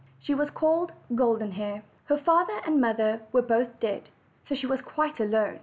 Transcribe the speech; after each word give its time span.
She 0.19 0.33
was 0.33 0.49
called 0.49 0.93
Golden 1.13 1.51
Hair. 1.51 1.83
Her 2.05 2.17
father 2.17 2.59
and 2.65 2.81
mother 2.81 3.21
were 3.31 3.43
both 3.43 3.79
dead, 3.79 4.09
so 4.49 4.55
she 4.55 4.65
was 4.65 4.81
quite 4.81 5.19
alone. 5.19 5.59